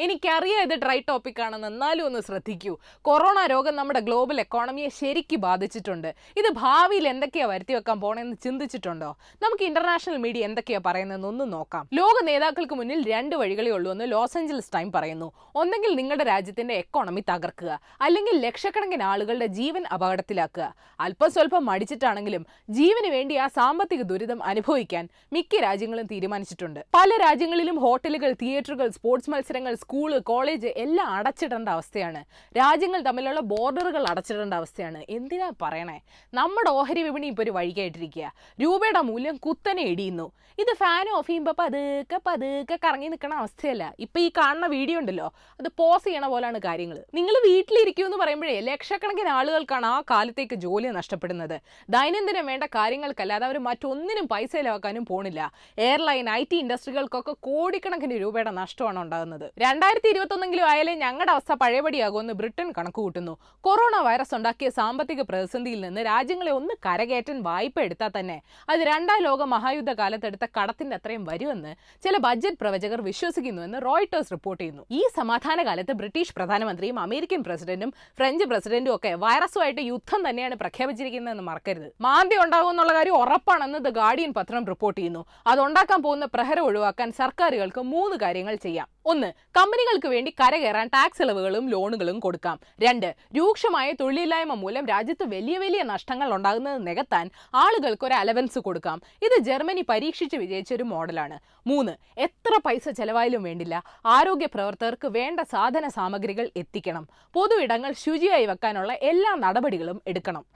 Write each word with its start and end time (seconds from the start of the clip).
എനിക്കറിയാം 0.00 0.62
ഇത് 0.62 0.74
dry 0.74 1.00
topic 1.00 1.42
ആണെന്ന്. 1.42 1.66
എന്നാലും 1.66 2.06
ഒന്ന് 2.06 2.20
ശ്രദ്ധിക്കൂ. 2.20 2.78
കൊറോണ 3.02 3.46
രോഗം 3.46 3.76
നമ്മുടെ 3.76 4.00
ഗ്ലോബൽ 4.00 4.40
എക്കോണമിയെ 4.40 4.88
ശരിക്ക് 4.88 5.36
ബാധിച്ചിട്ടുണ്ട്. 5.36 6.14
ഇത് 6.36 6.52
ഭാവിയിൽ 6.52 7.08
എന്തൊക്കെയാ 7.08 7.46
വരുത്തി 7.46 7.74
വെക്കാൻ 7.74 8.00
പോണെന്ന് 8.00 8.36
ചിന്തിച്ചിട്ടുണ്ടോ? 8.44 9.16
നമുക്ക് 9.42 9.64
ഇന്റർനാഷണൽ 9.64 10.16
മീഡിയ 10.16 10.44
എന്തൊക്കെയാ 10.44 10.80
പറയുന്നതെന്ന് 10.86 11.28
ഒന്ന് 11.28 11.52
നോക്കാം. 11.52 11.88
ലോക 11.94 12.24
നേതാക്കൾക്ക് 12.24 12.74
മുന്നിൽ 12.74 13.10
രണ്ട് 13.10 13.36
വഴികളേ 13.36 13.70
ഉള്ളൂ 13.70 13.92
എന്ന് 13.92 14.12
ലോസ് 14.12 14.38
ഏഞ്ചൽസ് 14.38 14.70
ടൈം 14.74 14.92
പറയുന്നു. 14.92 15.32
ഒന്നെങ്കിൽ 15.54 15.94
നിങ്ങളുടെ 15.94 16.24
രാജ്യത്തിന്റെ 16.24 16.74
എക്കോണമി 16.74 17.20
തകർക്കുക. 17.20 17.80
അല്ലെങ്കിൽ 18.00 18.40
ലക്ഷക്കണക്കിന് 18.40 19.02
ആളുകളുടെ 19.02 19.46
ജീവൻ 19.46 19.84
അപകടത്തിലാക്കുക. 19.94 20.74
അല്പം 21.00 21.30
സ്വല്പം 21.30 21.66
മടിച്ചിട്ടാണെങ്കിലും 21.66 22.46
ജീവന് 22.70 23.10
വേണ്ടി 23.10 23.34
ആ 23.34 23.46
സാമ്പത്തിക 23.46 24.02
ദുരിതം 24.02 24.42
അനുഭവിക്കാൻ 24.42 25.08
മിക്ക 25.32 25.60
രാജ്യങ്ങളും 25.60 26.06
തീരുമാനിച്ചിട്ടുണ്ട്. 26.06 26.80
പല 26.94 27.10
രാജ്യങ്ങളിലും 27.20 27.78
ഹോട്ടലുകൾ 27.78 28.32
തിയേറ്ററുകൾ 28.32 28.88
സ്പോർട്സ് 28.88 29.30
മത്സരങ്ങൾ 29.30 29.74
സ്കൂൾ 29.90 30.18
കോളേജ് 30.18 30.68
എല്ലാം 30.76 31.06
അടച്ചിടേണ്ട 31.06 31.68
അവസ്ഥയാണ്. 31.68 32.20
രാജ്യങ്ങൾ 32.56 33.00
തമ്മിലുള്ള 33.00 33.40
ബോർഡറുകൾ 33.40 34.04
അടച്ചിടേണ്ട 34.10 34.54
അവസ്ഥയാണ്. 34.54 35.00
എന്തിനാ 35.10 35.52
പറയണേ? 35.62 36.00
നമ്മുടെ 36.34 36.70
ഓഹരി 36.70 37.02
വിപണി 37.02 37.26
ഇപ്പോൾ 37.26 37.42
ഒരു 37.42 37.50
വഴിക്കായിട്ടിരിക്കുക. 37.50 38.32
രൂപയുടെ 38.62 39.00
മൂല്യം 39.00 39.36
കുത്തനെ 39.36 39.82
ഇടിയുന്നു. 39.82 40.26
ഇത് 40.58 40.70
ഫാൻ 40.76 41.06
ഓഫ് 41.16 41.26
ചെയ്യുമ്പോൾ 41.26 41.54
പതുക്കെ 41.58 42.20
പതുക്കെ 42.26 42.78
കറങ്ങി 42.84 43.08
നിൽക്കണ 43.08 43.34
അവസ്ഥയല്ല. 43.34 43.94
ഇപ്പം 43.98 44.20
ഈ 44.20 44.30
കാണുന്ന 44.38 44.66
വീഡിയോ 44.66 44.98
ഉണ്ടല്ലോ 44.98 45.26
അത് 45.60 45.68
പോസ് 45.76 46.04
ചെയ്യണ 46.04 46.26
പോലാണ് 46.26 46.58
കാര്യങ്ങൾ. 46.64 46.98
നിങ്ങൾ 47.14 47.34
വീട്ടിലിരിക്കൂ 47.46 48.04
എന്ന് 48.04 48.16
പറയുമ്പോഴേ 48.16 48.60
ലക്ഷക്കണക്കിന് 48.60 49.28
ആളുകൾക്കാണ് 49.28 49.86
ആ 49.86 50.02
കാലത്തേക്ക് 50.10 50.54
ജോലി 50.54 50.88
നഷ്ടപ്പെടുന്നത്. 50.88 51.60
ദൈനംദിനം 51.90 52.46
വേണ്ട 52.46 52.64
കാര്യങ്ങൾക്കല്ലാതെ 52.64 53.46
അവർ 53.46 53.58
മറ്റൊന്നിനും 53.58 54.28
പൈസ 54.28 54.52
ചിലവാക്കാനും 54.52 55.04
പോണില്ല. 55.04 55.52
എയർലൈൻ 55.78 56.30
ഐ 56.30 56.44
ടി 56.52 56.56
ഇൻഡസ്ട്രികൾക്കൊക്കെ 56.56 57.32
കോടിക്കണക്കിന് 57.32 58.20
രൂപയുടെ 58.20 58.50
നഷ്ടമാണ് 58.50 58.98
ഉണ്ടാകുന്നത്. 58.98 59.46
രണ്ടായിരത്തി 59.80 60.08
ഇരുപത്തൊന്നെങ്കിലും 60.08 60.64
ആയാലേ 60.70 60.94
ഞങ്ങളുടെ 60.94 61.32
അവസ്ഥ 61.32 61.52
പഴയപടിയാകുമെന്ന് 61.60 62.32
ബ്രിട്ടൻ 62.40 62.66
കണക്കുകൂട്ടുന്നു. 62.78 63.34
കൊറോണ 63.60 63.96
വൈറസ് 64.06 64.34
ഉണ്ടാക്കിയ 64.34 64.68
സാമ്പത്തിക 64.78 65.20
പ്രതിസന്ധിയിൽ 65.20 65.80
നിന്ന് 65.80 66.00
രാജ്യങ്ങളെ 66.06 66.52
ഒന്ന് 66.56 66.74
കരകയറ്റാൻ 66.86 67.38
വായ്പ 67.42 67.80
എടുത്താൽ 67.80 68.10
തന്നെ 68.18 68.36
അത് 68.68 68.80
രണ്ടാം 68.80 69.20
ലോക 69.26 69.46
മഹായുദ്ധ 69.52 69.92
കാലത്തെടുത്ത 70.00 70.46
കടത്തിന്റെ 70.56 70.96
അത്രയും 70.96 71.22
വരുമെന്ന് 71.30 71.72
ചില 72.04 72.18
ബഡ്ജറ്റ് 72.26 72.60
പ്രവചകർ 72.60 73.00
വിശ്വസിക്കുന്നുവെന്ന് 73.08 73.80
റോയിട്ടേഴ്സ് 73.86 74.30
റിപ്പോർട്ട് 74.32 74.60
ചെയ്യുന്നു. 74.62 74.84
ഈ 74.90 75.00
സമാധാന 75.16 75.64
കാലത്ത് 75.68 75.96
ബ്രിട്ടീഷ് 76.02 76.34
പ്രധാനമന്ത്രിയും 76.36 76.98
അമേരിക്കൻ 77.06 77.42
പ്രസിഡന്റും 77.48 77.92
ഫ്രഞ്ച് 78.18 78.44
പ്രസിഡന്റും 78.44 78.94
ഒക്കെ 78.94 79.14
വൈറസുമായിട്ട് 79.24 79.80
യുദ്ധം 79.92 80.20
തന്നെയാണ് 80.28 80.58
പ്രഖ്യാപിച്ചിരിക്കുന്നതെന്ന് 80.64 81.46
മറക്കരുത്. 81.50 81.88
മാന്ദ്യ 82.00 82.44
ഉണ്ടാകുമെന്നുള്ള 82.44 82.94
കാര്യം 82.98 83.18
ഉറപ്പാണെന്ന് 83.22 83.80
ദ 83.88 83.94
ഗാർഡിയൻ 84.02 84.34
പത്രം 84.40 84.64
റിപ്പോർട്ട് 84.72 85.00
ചെയ്യുന്നു. 85.00 85.24
അതുണ്ടാക്കാൻ 85.46 86.02
പോകുന്ന 86.02 86.28
പ്രഹരം 86.36 86.64
ഒഴിവാക്കാൻ 86.64 87.10
സർക്കാരുകൾക്ക് 87.22 87.80
മൂന്ന് 87.94 88.18
കാര്യങ്ങൾ 88.24 88.54
ചെയ്യാം. 88.66 88.88
ഒന്ന് 89.12 89.28
കമ്പനികൾക്ക് 89.60 90.08
വേണ്ടി 90.08 90.30
കരകയറാൻ 90.30 90.86
ടാക്സ് 90.86 91.22
ഇളവുകളും 91.22 91.64
ലോണുകളും 91.68 92.18
കൊടുക്കാം. 92.18 92.60
രണ്ട് 92.82 93.14
രൂക്ഷമായ 93.36 93.92
തൊഴിലില്ലായ്മ 93.92 94.54
മൂലം 94.54 94.86
രാജ്യത്ത് 94.86 95.24
വലിയ 95.28 95.58
വലിയ 95.58 95.82
നഷ്ടങ്ങൾ 95.82 96.34
ഉണ്ടാകുന്നത് 96.34 96.86
നികത്താൻ 96.86 97.30
ആളുകൾക്ക് 97.54 98.04
ഒരു 98.06 98.14
അലവൻസ് 98.14 98.58
കൊടുക്കാം. 98.58 98.98
ഇത് 99.22 99.36
ജർമ്മനി 99.48 99.82
പരീക്ഷിച്ച് 99.88 100.36
വിജയിച്ച 100.36 100.74
ഒരു 100.74 100.82
മോഡലാണ്. 100.92 101.38
മൂന്ന് 101.66 101.92
എത്ര 102.20 102.60
പൈസ 102.66 102.88
ചെലവായാലും 102.88 103.42
വേണ്ടില്ല. 103.42 103.82
ആരോഗ്യ 104.06 104.46
പ്രവർത്തകർക്ക് 104.46 105.08
വേണ്ട 105.08 105.40
സാധന 105.40 105.88
സാമഗ്രികൾ 105.88 106.50
എത്തിക്കണം. 106.56 107.08
പൊതു 107.34 107.58
ഇടങ്ങൾ 107.64 107.92
ശുചിയായി 108.04 108.46
വെക്കാനുള്ള 108.46 108.92
എല്ലാ 109.10 109.34
നടപടികളും 109.44 110.00
എടുക്കണം. 110.06 110.46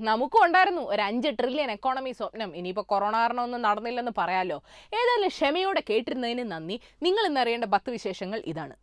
നമുക്കും 0.00 0.44
ഉണ്ടായിരുന്നു. 0.44 0.84
ഒരു 0.92 1.02
അഞ്ച് 1.02 1.28
ട്രില്യൺ 1.40 1.70
എക്കോണമി 1.70 2.14
സ്വപ്നം. 2.20 2.56
ഇനിയിപ്പോ 2.56 2.84
കൊറോണ 2.88 3.16
കാരണം 3.16 3.42
ഒന്നും 3.42 3.62
നടന്നില്ലെന്ന് 3.62 4.14
പറയാലോ. 4.18 4.60
ഏതായാലും 5.00 5.28
ക്ഷമയോടെ 5.28 5.82
കേട്ടിരുന്നതിന് 5.90 6.46
നന്ദി. 6.52 6.78
നിങ്ങൾ 7.02 7.26
ഇന്നറിയേണ്ട 7.26 7.64
പത്ത് 7.64 7.90
ഇതാണ്. 8.44 8.74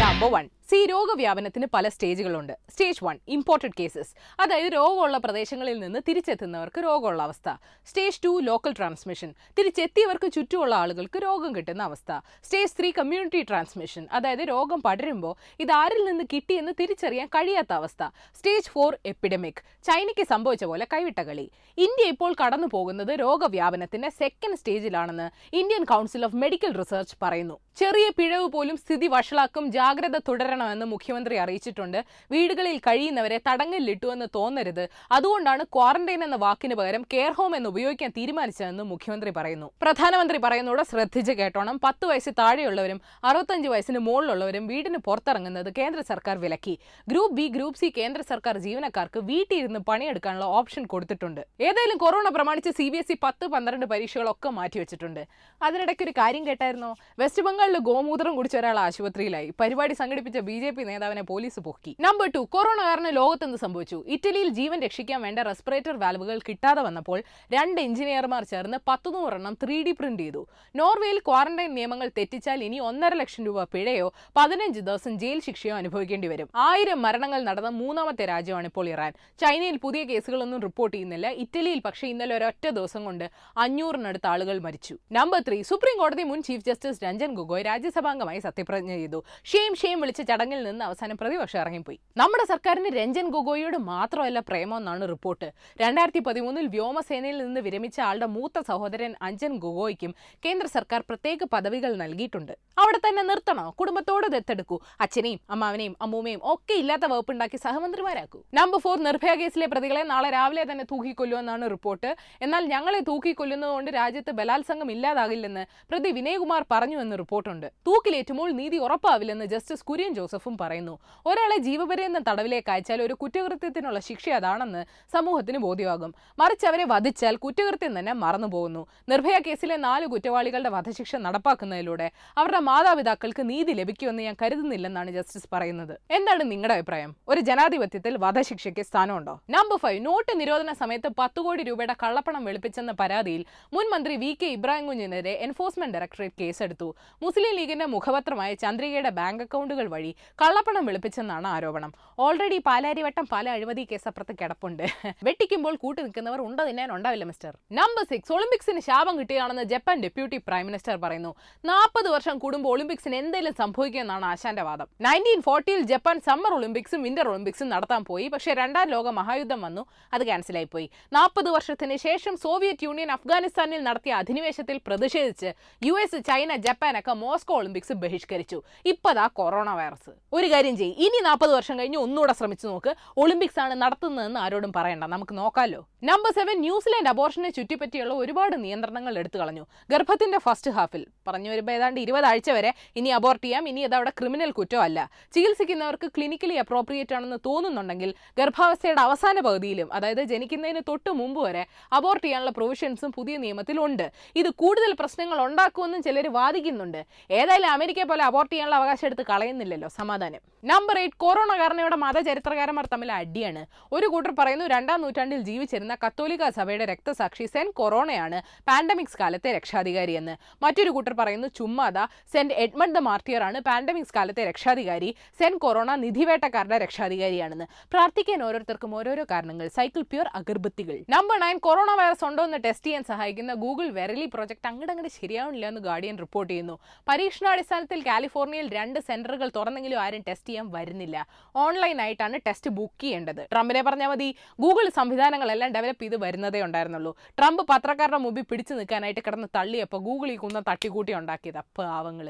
നമ്പർ 0.00 0.30
വൺ 0.30 0.44
സി 0.70 0.86
രോഗവ്യാപനത്തിന് 0.86 1.66
പല 1.74 1.88
സ്റ്റേജുകളുണ്ട്. 1.88 2.52
Stage 2.70 3.04
one 3.04 3.18
imported 3.28 3.70
cases. 3.80 4.42
അതായത് 4.42 4.72
രോഗമുള്ള 4.72 5.18
പ്രദേശങ്ങളിൽ 5.18 5.78
നിന്ന് 5.78 5.98
തിരിച്ചെത്തുന്നവർക്ക് 6.08 6.80
രോഗമുള്ള 6.84 7.22
അവസ്ഥ. 7.22 7.56
Stage 7.86 8.20
two 8.24 8.40
local 8.40 8.72
transmission. 8.72 9.34
തിരിച്ചെത്തിയവർക്ക് 9.58 10.32
ചുറ്റുമുള്ള 10.32 10.74
ആളുകൾക്ക് 10.74 11.22
രോഗം 11.22 11.56
കിട്ടുന്ന 11.56 11.82
അവസ്ഥ. 11.82 12.20
Stage 12.44 12.72
three 12.80 12.92
community 12.98 13.42
transmission. 13.42 14.08
അതായത് 14.12 14.38
രോഗം 14.38 14.82
പടരുമ്പോൾ 14.82 15.34
ഇത് 15.60 15.72
ആരിൽ 15.72 16.04
നിന്ന് 16.04 16.24
കിട്ടിയെന്ന് 16.32 16.72
തിരിച്ചറിയാൻ 16.80 17.26
കഴിയാത്ത 17.26 17.72
അവസ്ഥ. 17.72 18.08
Stage 18.38 18.70
four 18.70 18.98
epidemic. 19.06 19.62
ചൈനയ്ക്ക് 19.84 20.26
സംഭവിച്ച 20.26 20.64
പോലെ 20.64 20.86
കൈവിട്ട 20.92 21.22
കളി. 21.22 21.50
ഇന്ത്യ 21.78 22.08
ഇപ്പോൾ 22.08 22.34
കടന്നു 22.44 22.66
പോകുന്നത് 22.72 23.12
രോഗവ്യാപനത്തിന്റെ 23.12 24.10
second 24.10 24.56
സ്റ്റേജിലാണെന്ന് 24.56 25.56
Indian 25.56 25.84
council 25.84 26.24
of 26.24 26.36
medical 26.36 26.72
research 26.72 27.16
പറയുന്നു. 27.22 27.58
ചെറിയ 27.76 28.10
പിഴവ് 28.18 28.48
പോലും 28.48 28.76
സ്ഥിതി 28.76 29.06
വഷളാക്കും 29.06 29.72
ജാഗ്രത 29.72 30.16
തുടരണമെന്ന് 30.56 30.86
മുഖ്യമന്ത്രി 30.92 31.36
അറിയിച്ചിട്ടുണ്ട്. 31.44 31.98
വീടുകളിൽ 32.34 32.76
കഴിയുന്നവരെ 32.86 33.38
തടങ്കലിലിട്ടുവെന്ന് 33.48 34.26
തോന്നരുത്. 34.36 34.84
അതുകൊണ്ടാണ് 35.16 35.62
ക്വാറന്റൈൻ 35.74 36.20
എന്ന 36.26 36.36
വാക്കിന് 36.44 36.74
പകരം 36.80 37.02
കെയർ 37.12 37.32
ഹോം 37.38 37.52
എന്ന് 37.58 37.68
ഉപയോഗിക്കാൻ 37.72 38.10
തീരുമാനിച്ചതെന്ന് 38.18 38.84
മുഖ്യമന്ത്രി 38.92 39.30
പറയുന്നു. 39.38 39.68
പ്രധാനമന്ത്രി 39.82 40.38
പറയുന്നതോടെ 40.44 40.84
ശ്രദ്ധിച്ച് 40.92 41.34
കേട്ടോണം. 41.40 41.76
പത്ത് 41.86 42.04
വയസ്സ് 42.10 42.32
താഴെയുള്ളവരും 42.40 43.00
അറുപത്തഞ്ച് 43.30 43.68
വയസ്സിന് 43.72 44.00
മുകളിലുള്ളവരും 44.08 44.64
വീടിന് 44.72 45.00
പുറത്തിറങ്ങുന്നത് 45.08 45.70
കേന്ദ്ര 45.78 46.00
സർക്കാർ 46.10 46.36
വിലക്കി. 46.44 46.74
ഗ്രൂപ്പ് 47.12 47.36
ബി 47.40 47.46
ഗ്രൂപ്പ് 47.56 47.80
സി 47.82 47.90
കേന്ദ്ര 47.98 48.20
സർക്കാർ 48.32 48.56
ജീവനക്കാർക്ക് 48.66 49.22
വീട്ടിലിരുന്ന് 49.30 49.82
പണിയെടുക്കാനുള്ള 49.90 50.48
ഓപ്ഷൻ 50.60 50.84
കൊടുത്തിട്ടുണ്ട്. 50.94 51.42
ഏതായാലും 51.68 51.98
കൊറോണ 52.04 52.28
പ്രമാണിച്ച് 52.38 52.72
സി 52.78 52.88
ബി 52.92 53.00
എസ് 53.02 53.12
ഇ 53.14 53.18
പത്ത് 53.26 53.46
പന്ത്രണ്ട് 53.54 53.86
പരീക്ഷകളൊക്കെ 53.92 54.50
മാറ്റിവെച്ചിട്ടുണ്ട്. 54.58 55.22
അതിനിടയ്ക്ക് 55.60 56.04
ഒരു 56.08 56.14
കാര്യം 56.22 56.42
കേട്ടായിരുന്നോ? 56.48 56.90
വെസ്റ്റ് 57.22 57.44
ബംഗാളിൽ 57.46 57.78
ഗോമൂത്രം 57.90 58.32
കുടിച്ച 58.38 58.56
ഒരാൾ 58.62 58.78
ആശുപത്രിയിലായി. 58.86 59.48
പരിപാടി 59.60 59.94
സംഘടിപ്പിച്ച 60.02 60.38
ബി 60.48 60.56
ജെ 60.62 60.70
പി 60.76 60.82
നേതാവിനെ 60.88 61.22
പോലീസ് 61.30 61.60
പൊക്കി. 61.66 61.92
നമ്പർ 62.06 62.26
ടു 62.34 62.40
കൊറോണ 62.54 62.80
കാരണം 62.88 63.12
ലോകത്തെന്ത് 63.18 63.58
സംഭവിച്ചു? 63.64 63.98
ഇറ്റലിയിൽ 64.14 64.48
ജീവൻ 64.58 64.78
രക്ഷിക്കാൻ 64.86 65.20
വേണ്ട 65.26 65.38
റെസ്പിറേറ്റർ 65.48 65.94
വാൽവുകൾ 66.02 66.38
കിട്ടാതെ 66.48 66.82
വന്നപ്പോൾ 66.86 67.18
രണ്ട് 67.54 67.78
എഞ്ചിനീയർമാർ 67.86 68.44
ചേർന്ന് 68.52 68.78
പത്ത് 68.88 69.08
നൂറെണ്ണം 69.14 69.54
ത്രീ 69.62 69.76
ഡി 69.86 69.92
പ്രിന്റ് 70.00 70.22
ചെയ്തു. 70.22 70.42
നോർവേയിൽ 70.80 71.18
ക്വാറന്റൈൻ 71.28 71.72
നിയമങ്ങൾ 71.78 72.10
തെറ്റിച്ചാൽ 72.18 72.64
ഇനി 72.68 72.78
ഒന്നര 72.88 73.14
ലക്ഷം 73.22 73.44
രൂപ 73.48 73.64
പിഴയോ 73.74 74.08
പതിനഞ്ച് 74.36 74.80
ദിവസം 74.88 75.12
ജയിൽ 75.22 75.40
ശിക്ഷയോ 75.46 75.74
അനുഭവിക്കേണ്ടി 75.80 76.30
വരും. 76.32 76.48
ആയിരം 76.68 77.00
മരണങ്ങൾ 77.06 77.42
നടന്ന 77.48 77.72
മൂന്നാമത്തെ 77.80 78.26
രാജ്യമാണ് 78.32 78.68
ഇപ്പോൾ 78.72 78.88
ഇറാൻ. 78.94 79.12
ചൈനയിൽ 79.44 79.78
പുതിയ 79.86 80.02
കേസുകളൊന്നും 80.12 80.62
റിപ്പോർട്ട് 80.66 80.94
ചെയ്യുന്നില്ല. 80.96 81.26
ഇറ്റലിയിൽ 81.44 81.82
പക്ഷേ 81.84 82.06
ഇന്നലെ 82.12 82.36
ഒരൊറ്റ 82.36 82.66
ദിവസം 82.78 83.04
കൊണ്ട് 83.04 83.26
അഞ്ഞൂറിനടുത്ത് 83.64 84.30
ആളുകൾ 84.34 84.58
മരിച്ചു. 84.68 84.96
നമ്പർ 85.18 85.40
ത്രീ 85.48 85.58
സുപ്രീം 85.70 85.98
കോടതി 85.98 86.22
മുൻ 86.30 86.42
ചീഫ് 86.42 86.64
ജസ്റ്റിസ് 86.68 87.02
രഞ്ജൻ 87.04 87.32
ഗൊഗോയ് 87.40 87.64
രാജ്യസഭാംഗമായി 87.70 88.40
സത്യപ്രതിജ്ഞ 88.46 88.92
ചെയ്തു. 89.02 89.20
ഷെയിം 89.52 89.74
ഷെയിം 89.82 89.98
വിളിച്ച 90.00 90.22
ചടങ്ങിൽ 90.36 90.60
നിന്ന് 90.68 90.82
അവസാനം 90.84 91.16
പ്രതിപക്ഷം 91.20 91.58
ഇറങ്ങിപ്പോയി. 91.60 91.98
നമ്മുടെ 92.20 92.44
സർക്കാരിന് 92.50 92.88
രഞ്ജൻ 92.96 93.26
ഗൊഗോയിയോട് 93.34 93.76
മാത്രമല്ല 93.90 94.38
പ്രേമമെന്നാണ് 94.48 95.04
റിപ്പോർട്ട്. 95.12 95.46
രണ്ടായിരത്തി 95.82 96.20
പതിമൂന്നിൽ 96.26 96.66
വ്യോമസേനയിൽ 96.74 97.38
നിന്ന് 97.44 97.60
വിരമിച്ച 97.66 97.98
ആളുടെ 98.08 98.26
മൂത്ത 98.26 98.60
സഹോദരൻ 98.68 99.12
അഞ്ജൻ 99.28 99.52
ഗൊഗോയ്ക്കും 99.64 100.12
കേന്ദ്ര 100.44 100.66
സർക്കാർ 100.74 101.00
പ്രത്യേക 101.10 101.38
പദവികൾ 101.54 101.92
നൽകിയിട്ടുണ്ട്. 102.02 102.52
അവിടെ 102.82 102.98
തന്നെ 103.06 103.22
നിർത്തണോ? 103.30 103.64
കുടുംബത്തോട് 103.80 104.26
ദത്തെടുക്കൂ. 104.34 104.78
അച്ഛനെയും 105.00 105.40
അമ്മാവനെയും 105.54 105.94
അമ്മൂമ്മയും 106.06 106.40
ഒക്കെ 106.52 106.76
ഇല്ലാത്ത 106.82 107.06
വകുപ്പുണ്ടാക്കി 107.12 107.60
സഹമന്ത്രിമാരാക്കൂ. 107.64 108.40
നമ്പർ 108.58 108.80
ഫോർ 108.84 108.98
നിർഭയ 109.08 109.34
കേസിലെ 109.42 109.68
പ്രതികളെ 109.74 110.02
നാളെ 110.12 110.30
രാവിലെ 110.36 110.64
തന്നെ 110.72 110.86
തൂക്കിക്കൊല്ലുമെന്നാണ് 110.92 111.70
റിപ്പോർട്ട്. 111.74 112.12
എന്നാൽ 112.46 112.62
ഞങ്ങളെ 112.74 113.00
തൂക്കിക്കൊല്ലുന്നതുകൊണ്ട് 113.10 113.90
രാജ്യത്ത് 114.00 114.34
ബലാത്സംഗം 114.40 114.90
ഇല്ലാതാകില്ലെന്ന് 114.96 115.64
പ്രതി 115.90 116.12
വിനയകുമാർ 116.18 116.64
പറഞ്ഞുവെന്ന് 116.74 117.18
റിപ്പോർട്ടുണ്ട്. 117.22 117.66
തൂക്കിലേറ്റുമ്പോൾ 117.88 118.50
നീതി 118.60 118.78
ഉറപ്പാവില്ലെന്ന് 118.86 119.48
ജസ്റ്റിസ് 119.54 119.84
കുര്യൻ 119.84 120.12
ജോസഫും 120.26 120.58
പറയുന്നു 120.58 120.98
ഒരാളെ 121.26 121.56
ജീവപര്യന്തം 121.56 122.22
തടവിലേക്ക് 122.28 122.70
അയച്ചാൽ 122.70 123.02
ഒരു 123.02 123.14
കുറ്റകൃത്യത്തിനുള്ള 123.14 123.98
ശിക്ഷ 123.98 124.28
അതാണെന്ന് 124.28 124.84
സമൂഹത്തിന് 125.12 125.58
ബോധ്യമാകും. 125.58 126.14
മറിച്ച് 126.38 126.66
അവരെ 126.66 126.84
വധിച്ചാൽ 126.84 127.36
കുറ്റകൃത്യം 127.36 127.98
തന്നെ 127.98 128.12
മറന്നുപോകുന്നു 128.12 128.86
നിർഭയ 129.08 129.38
കേസിലെ 129.46 129.76
നാല് 129.76 130.06
കുറ്റവാളികളുടെ 130.06 130.68
വധശിക്ഷ 130.68 131.16
നടപ്പാക്കുന്നതിലൂടെ 131.16 132.10
അവരുടെ 132.38 132.58
മാതാപിതാക്കൾക്ക് 132.58 133.50
നീതി 133.50 133.72
ലഭിക്കുമെന്ന് 133.72 134.22
ഞാൻ 134.22 134.36
കരുതുന്നില്ലെന്നാണ് 134.42 135.10
ജസ്റ്റിസ് 135.10 135.48
പറയുന്നത്. 135.52 135.94
എന്താണ് 136.10 136.50
നിങ്ങളുടെ 136.50 136.74
അഭിപ്രായം? 136.74 137.14
ഒരു 137.28 137.40
ജനാധിപത്യത്തിൽ 137.40 138.16
വധശിക്ഷയ്ക്ക് 138.16 138.82
സ്ഥാനമുണ്ടോ? 138.82 139.40
നമ്പർ 139.50 139.78
ഫൈവ് 139.78 140.06
നോട്ട് 140.06 140.40
നിരോധന 140.40 140.72
സമയത്ത് 140.72 141.08
പത്ത് 141.18 141.40
കോടി 141.40 141.62
രൂപയുടെ 141.62 141.96
കള്ളപ്പണം 142.02 142.44
വെളുപ്പിച്ചെന്ന 142.44 142.92
പരാതിയിൽ 142.92 143.44
മുൻ 143.72 143.90
മന്ത്രി 143.90 144.16
വി 144.16 144.38
കെ 144.42 144.46
ഇബ്രാഹിം 144.46 144.86
കുഞ്ഞിനെതിരെ 144.86 145.32
എൻഫോഴ്സ്മെന്റ് 145.46 145.94
ഡയറക്ടറേറ്റ് 145.94 146.34
കേസെടുത്തു. 146.40 146.94
മുസ്ലിം 147.22 147.54
ലീഗിന്റെ 147.56 147.86
മുഖപത്രമായ 147.86 148.54
ചന്ദ്രികയുടെ 148.54 149.10
ബാങ്ക് 149.10 149.42
അക്കൗണ്ടുകൾ 149.42 149.86
വഴി 149.88 150.15
കള്ളപ്പണം 150.42 150.86
വെളുപ്പിച്ചെന്നാണ് 150.86 151.46
ആരോപണം. 151.46 151.92
ഓൾറെഡി 152.18 152.58
പാലാരിവട്ടം 152.66 153.26
പല 153.32 153.48
അഴിമതി 153.48 153.86
കേസ് 153.92 154.08
അപ്പുറത്ത് 154.08 154.36
കിടപ്പുണ്ട്. 154.42 154.84
വെട്ടിക്കുമ്പോൾ 155.28 155.74
കൂട്ടു 155.84 156.00
നിൽക്കുന്നവർ 156.00 156.40
ഉണ്ട 156.48 156.60
ഉണ്ടാവില്ല 156.96 157.24
മിസ്റ്റർ 157.24 157.52
നമ്പർ 157.78 158.04
സിക്സ് 158.10 158.32
ഒളിമ്പിക്സിന് 158.32 158.80
ശാപം 158.80 159.14
കിട്ടുകയാണെന്ന് 159.18 159.64
ജപ്പാൻ 159.72 159.96
ഡെപ്യൂട്ടി 160.04 160.38
പ്രൈം 160.48 160.64
മിനിസ്റ്റർ 160.66 160.96
പറയുന്നു. 161.04 161.32
നാൽപ്പത് 161.70 162.08
വർഷം 162.14 162.38
കൂടുമ്പോൾ 162.38 162.70
ഒളിമ്പിക്സിന് 162.74 163.16
എന്തെങ്കിലും 163.22 163.54
സംഭവിക്കുമെന്നാണ് 163.60 164.24
ആശാന്റെ 164.24 164.64
വാദം. 164.68 164.88
നയന്റീൻ 165.06 165.40
ഫോർട്ടിയിൽ 165.46 165.80
ജപ്പാൻ 165.92 166.20
സമ്മർ 166.28 166.54
ഒളിമ്പിക്സും 166.58 167.02
വിന്റർ 167.02 167.28
ഒളിമ്പിക്സും 167.28 167.68
നടത്താൻ 167.68 168.04
പോയി. 168.10 168.28
പക്ഷേ 168.28 168.54
രണ്ടാം 168.60 168.88
ലോക 168.94 169.08
മഹായുദ്ധം 169.20 169.60
വന്നു. 169.66 169.84
അത് 170.12 170.24
ക്യാൻസലായി 170.26 170.68
പോയി. 170.74 170.90
നാൽപ്പത് 171.16 171.50
വർഷത്തിന് 171.56 171.96
ശേഷം 172.06 172.36
സോവിയറ്റ് 172.36 172.84
യൂണിയൻ 172.84 173.12
അഫ്ഗാനിസ്ഥാനിൽ 173.16 173.82
നടത്തിയ 173.88 174.14
അധിനിവേശത്തിൽ 174.22 174.80
പ്രതിഷേധിച്ച് 174.86 175.52
യു 175.86 175.94
എസ് 176.04 176.20
ചൈന 176.30 176.56
ജപ്പാനൊക്കെ 176.56 177.12
മോസ്കോ 177.24 177.54
ഒളിമ്പിക്സ് 177.60 177.92
ബഹിഷ്കരിച്ചു. 178.04 178.62
ഇപ്പതാ 178.92 179.26
കൊറോണ 179.40 179.70
വൈറസ് 179.74 180.05
ഒരു 180.36 180.46
കാര്യം 180.52 180.76
ചെയ്യും. 180.76 180.96
ഇനി 181.06 181.18
നാൽപ്പത് 181.26 181.52
വർഷം 181.56 181.78
കഴിഞ്ഞ് 181.78 181.98
ഒന്നുകൂടെ 181.98 182.32
ശ്രമിച്ചു 182.38 182.66
നോക്ക്. 182.68 182.92
ഒളിമ്പിക്സ് 183.22 183.60
ആണ് 183.64 183.74
നടത്തുന്നതെന്ന് 183.82 184.40
ആരോടും 184.40 184.72
പറയണ്ട. 184.78 185.04
നമുക്ക് 185.04 185.34
നോക്കാമല്ലോ 185.38 185.80
നമ്പർ 186.10 186.32
സെവൻ 186.38 186.56
ന്യൂസിലാൻഡ് 186.60 187.08
അബോർഷനെ 187.08 187.50
ചുറ്റിപ്പറ്റിയുള്ള 187.50 188.14
ഒരുപാട് 188.14 188.56
നിയന്ത്രണങ്ങൾ 188.64 189.18
എടുത്തു 189.18 189.38
കളഞ്ഞു. 189.38 189.64
ഗർഭത്തിന്റെ 189.90 190.38
ഫസ്റ്റ് 190.38 190.70
ഹാഫിൽ 190.70 191.06
പറഞ്ഞു 191.28 191.50
വരുമ്പോൾ 191.50 191.72
ഏതാണ്ട് 191.72 192.00
ഇരുപതാഴ്ച 192.00 192.50
വരെ 192.50 192.72
ഇനി 192.96 193.08
അബോർട്ട് 193.08 193.44
ചെയ്യാം. 193.44 193.68
ഇനി 193.68 193.80
അതവിടെ 193.80 194.12
ക്രിമിനൽ 194.18 194.50
കുറ്റമല്ല 194.50 194.98
ചികിത്സിക്കുന്നവർക്ക് 195.34 196.10
ക്ലിനിക്കലി 196.16 196.54
അപ്രോപ്രിയേറ്റ് 196.54 197.14
ആണെന്ന് 197.14 197.38
തോന്നുന്നുണ്ടെങ്കിൽ 197.46 198.14
ഗർഭാവസ്ഥയുടെ 198.38 199.00
അവസാന 199.00 199.40
പകുതിയിലും 199.40 199.92
അതായത് 199.92 200.22
ജനിക്കുന്നതിന് 200.32 200.82
തൊട്ട് 200.88 201.10
മുമ്പ് 201.10 201.40
വരെ 201.46 201.66
അബോർട്ട് 201.92 202.24
ചെയ്യാനുള്ള 202.24 202.50
പ്രൊവിഷൻസും 202.50 203.10
പുതിയ 203.10 203.36
നിയമത്തിലുണ്ട് 203.36 204.06
ഇത് 204.36 204.50
കൂടുതൽ 204.62 204.92
പ്രശ്നങ്ങൾ 205.00 205.40
ഉണ്ടാക്കുമെന്നും 205.46 206.02
ചിലർ 206.02 206.28
വാദിക്കുന്നുണ്ട്. 206.38 207.00
ഏതായാലും 207.30 207.70
അമേരിക്കയെ 207.70 208.04
പോലെ 208.04 208.24
അബോർട്ട് 208.24 208.52
ചെയ്യാനുള്ള 208.52 208.76
അവകാശം 208.76 209.06
എടുത്ത് 209.06 209.26
കളയുന്നില്ലല്ലോ. 209.30 209.85
സമാധാനം. 209.88 210.40
നമ്പർ 210.64 210.98
എയ്റ്റ് 210.98 211.16
കൊറോണ 211.16 211.58
കാരണം 211.58 211.80
ഇവിടെ 211.80 211.96
മതചരിത്രകാരന്മാർ 211.96 212.86
തമ്മിൽ 212.92 213.12
അടിയാണ്. 213.12 213.66
ഒരു 213.92 214.06
കൂട്ടർ 214.06 214.34
പറയുന്നു 214.38 214.66
രണ്ടാം 214.66 215.02
നൂറ്റാണ്ടിൽ 215.02 215.40
ജീവിച്ചിരുന്ന 215.40 215.96
കത്തോലിക്ക 216.06 216.48
സഭയുടെ 216.48 216.84
രക്തസാക്ഷി 216.84 217.46
സെന്റ് 217.46 217.74
കൊറോണയാണ് 217.74 218.42
പാൻഡമിക്സ് 218.68 219.18
കാലത്തെ 219.20 219.52
രക്ഷാധികാരി 219.52 220.12
എന്ന് 220.12 220.36
മറ്റൊരു 220.62 220.90
കൂട്ടർ 220.90 221.12
പറയുന്നു 221.12 221.48
ചുമ്മാത 221.48 221.98
സെന്റ് 222.32 222.54
എഡ്മണ്ട് 222.54 222.98
ദ 222.98 223.02
മാർട്ടിയർ 223.02 223.42
ആണ് 223.42 223.60
പാൻഡമിക്സ് 223.60 224.14
കാലത്തെ 224.14 224.44
രക്ഷാധികാരി. 224.44 225.16
സെന്റ് 225.38 225.58
കൊറോണ 225.58 225.94
നിധിവേട്ടക്കാരുടെ 225.94 226.78
രക്ഷാധികാരിയാണെന്ന്. 226.78 227.66
പ്രാർത്ഥിക്കാൻ 227.92 228.42
ഓരോരുത്തർക്കും 228.42 228.94
ഓരോരോ 228.94 229.26
കാരണങ്ങൾ. 229.30 229.68
സൈക്കിൾ 229.68 230.02
പ്യൂർ 230.02 230.28
അഗർബത്തികൾ. 230.34 231.04
നമ്പർ 231.08 231.40
നയൻ 231.40 231.58
കൊറോണ 231.58 231.90
വൈറസ് 231.94 232.24
ഉണ്ടോ 232.24 232.44
എന്ന് 232.44 232.58
ടെസ്റ്റ് 232.64 232.86
ചെയ്യാൻ 232.86 233.04
സഹായിക്കുന്ന 233.04 233.54
ഗൂഗിൾ 233.54 233.88
വെറലി 233.88 234.26
പ്രോജക്ട് 234.34 234.66
അങ്ങോട്ട് 234.66 235.10
ശരിയാവണില്ല 235.20 235.66
എന്ന് 235.68 235.80
ഗാർഡിയൻ 235.80 236.18
റിപ്പോർട്ട് 236.18 236.52
ചെയ്യുന്നു. 236.52 236.78
പരീക്ഷണാടിസ്ഥാനത്തിൽ 237.08 238.00
കാലിഫോർണിയയിൽ 238.06 238.68
രണ്ട് 238.72 239.00
സെന്ററുകൾ 239.00 239.48
തുറന്നെങ്കിലും 239.76 240.00
ആരും 240.04 240.22
ടെസ്റ്റ് 240.28 240.48
ചെയ്യാൻ 240.48 240.66
വരുന്നില്ല. 240.76 241.16
ഓൺലൈനായിട്ടാണ് 241.62 242.36
ടെസ്റ്റ് 242.46 242.70
ബുക്ക് 242.78 243.00
ചെയ്യേണ്ടത്. 243.02 243.40
ട്രംപിനെ 243.52 243.80
പറഞ്ഞാൽ 243.88 244.08
മതി. 244.12 244.28
ഗൂഗിൾ 244.64 244.86
സംവിധാനങ്ങളെല്ലാം 244.98 245.70
ഡെവലപ്പ് 245.76 246.02
ചെയ്ത് 246.02 246.16
വരുന്നതേ 246.24 246.60
ഉണ്ടായിരുന്നുള്ളൂ. 246.66 247.12
ട്രംപ് 247.38 247.62
പത്രക്കാരുടെ 247.70 248.20
മുമ്പിൽ 248.24 248.44
പിടിച്ചു 248.50 248.74
നിൽക്കാനായിട്ട് 248.78 249.22
കിടന്ന് 249.26 249.48
തള്ളിയപ്പോൾ 249.58 250.00
ഗൂഗിൾ 250.08 250.30
ഈ 250.34 250.38
കുന്ന 250.44 250.60
തട്ടിക്കൂട്ടി 250.70 251.12
ഉണ്ടാക്കിയത്. 251.20 251.60
പാവങ്ങൾ. 251.78 252.28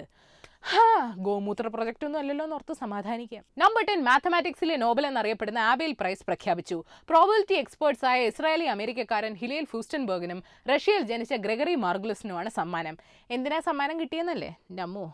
ഹാ 0.70 0.84
ഗോമൂത്ര 1.26 1.66
പ്രൊജക്റ്റ് 1.74 2.04
ഒന്നും 2.06 2.20
അല്ലല്ലോ 2.20 2.44
എന്നോർത്ത് 2.46 2.74
സമാധാനിക്കാം. 2.80 3.42
നമ്പർ 3.62 3.82
ടെൻ 3.88 4.00
മാത്തമാറ്റിക്സിലെ 4.08 4.76
നോബൽ 4.82 5.04
എന്നറിയപ്പെടുന്ന 5.08 5.60
ആബേൽ 5.72 5.92
പ്രൈസ് 6.00 6.26
പ്രഖ്യാപിച്ചു. 6.28 6.78
പ്രോബിലിറ്റി 7.10 7.56
എക്സ്പേർട്സ് 7.62 8.06
ആയ 8.12 8.30
ഇസ്രായേലി 8.30 8.66
അമേരിക്കക്കാരൻ 8.74 9.36
ഹിലേൽ 9.42 9.68
ഫ്യൂസ്റ്റൻബർഗിനും 9.72 10.40
റഷ്യയിൽ 10.72 11.04
ജനിച്ച 11.12 11.38
ഗ്രഗറി 11.44 11.76
മാർഗുലസിനുമാണ് 11.84 12.52
സമ്മാനം. 12.58 12.96
എന്തിനാ 13.36 13.60
സമ്മാനം 13.68 13.96
കിട്ടിയെന്നല്ലേ? 14.02 14.50
നമ്മോ 14.80 15.06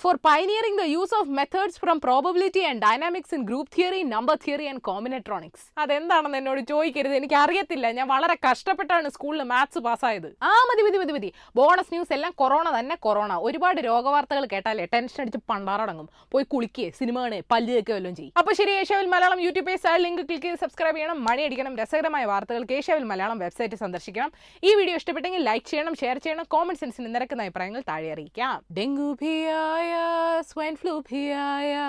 for 0.00 0.14
pioneering 0.26 0.78
the 0.80 0.84
use 0.94 1.14
of 1.18 1.30
methods 1.36 1.78
from 1.82 1.98
probability 2.06 2.62
and 2.70 2.82
dynamics 2.84 3.34
in 3.36 3.42
group 3.50 3.70
theory 3.76 4.00
number 4.14 4.36
theory 4.44 4.66
and 4.70 4.82
combinatorics 4.88 5.64
അതെന്താണെന്ന് 5.82 6.38
എന്നോട് 6.40 6.60
ചോദിക്കരുത്. 6.70 7.14
എനിക്ക് 7.20 7.36
അറിയത്തില്ല 7.42 7.86
ഞാൻ 7.98 8.06
വളരെ 8.14 8.36
കഷ്ടപ്പെട്ടാണ് 8.46 9.08
സ്കൂളിൽ 9.14 9.42
മാത്സ് 9.52 9.82
പാസ്സായത് 9.86 10.28
ആ 10.48 10.52
മതി 10.70 10.82
മതി 10.86 10.98
മതി 11.02 11.14
മതി. 11.16 11.30
ബോണസ് 11.58 11.92
ന്യൂസ് 11.94 12.12
എല്ലാം 12.16 12.34
കൊറോണ 12.42 12.66
തന്നെ 12.78 12.96
കൊറോണ 13.06 13.32
ഒരുപാട് 13.48 13.80
രോഗവാർത്തകൾ 13.90 14.44
കേട്ടാലേ 14.59 14.85
ടെൻഷൻ 14.93 15.21
അടിച്ച് 15.21 15.39
പണ്ടാറടങ്ങും 15.49 16.07
പോയി 16.31 16.45
കുളിക്കേ 16.51 16.87
സിനിമ 16.99 17.17
കാണേ 17.19 17.39
പല്ലുകയൊക്കെ 17.51 17.93
വല്ലതും 17.93 18.15
ചെയ്യും 18.15 18.33
അപ്പോൾ 18.35 18.53
ശരി 18.53 18.73
ഏഷ്യാവിൽ 18.79 19.09
മലയാളം 19.13 19.41
യൂട്യൂബ് 19.45 19.67
പേജ് 19.67 19.87
ആ 19.87 19.95
ലിങ്ക് 19.97 20.23
ക്ലിക്ക് 20.23 20.45
ചെയ്ത് 20.45 20.61
സബ്സ്ക്രൈബ് 20.63 20.97
ചെയ്യണം 20.97 21.19
മണി 21.27 21.43
അടിക്കണം 21.43 21.75
രസകരമായ 21.81 22.25
വാർത്തകൾ 22.25 22.65
ഏഷ്യാവിൽ 22.77 23.05
മലയാളം 23.05 23.39
വെബ്സൈറ്റ് 23.39 23.79
സന്ദർശിക്കണം 23.83 24.31
ഈ 24.63 24.73
വീഡിയോ 24.75 24.97
ഇഷ്ടപ്പെട്ടെങ്കിൽ 24.97 25.43
ലൈക്ക് 25.43 25.67
ചെയ്യണം 25.67 25.95
ഷെയർ 25.95 26.19
ചെയ്യണം 26.19 26.47
കോമന്റ് 26.49 26.81
സെൻസിന് 26.81 27.11
നിരക്കുന്ന 27.15 27.47
അഭിപ്രായങ്ങൾ 27.47 27.83
താഴെ 27.91 28.11
അറിയിക്കാം 28.11 28.57
ഡെങ്കു 28.77 29.07
भी 29.15 29.33
आया 29.47 30.05
स्वाइन 30.43 30.75
फ्लू 30.75 30.99
भी 31.01 31.21
आया 31.31 31.85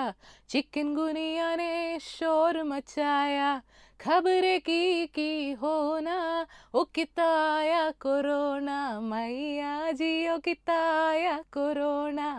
चिकन 0.47 0.93
गुनिया 0.95 1.55
ने 1.55 1.73
शोर 2.01 2.63
मचाया 2.65 3.49
खबरें 3.99 4.59
की 4.61 4.81
की 5.09 5.29
होना 5.55 6.17
ओ 6.74 6.84
किताया 6.94 7.90
कोरोना 8.00 8.78
मैया 9.00 9.92
जी 9.92 10.12
किताया 10.44 11.36
कोरोना। 11.52 12.30